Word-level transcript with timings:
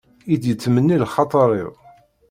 I 0.33 0.35
d-yettmenni 0.41 0.97
lxaṭer-iw. 1.03 1.71